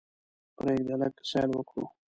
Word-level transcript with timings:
پریږده 0.57 0.95
لږ 1.01 1.13
سیل 1.29 1.49
وکړو. 1.55 1.85